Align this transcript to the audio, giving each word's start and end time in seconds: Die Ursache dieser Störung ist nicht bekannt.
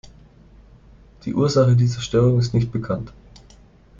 Die 1.25 1.35
Ursache 1.35 1.75
dieser 1.75 2.01
Störung 2.01 2.39
ist 2.39 2.55
nicht 2.55 2.71
bekannt. 2.71 3.13